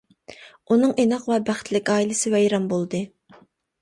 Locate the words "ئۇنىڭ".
0.75-0.95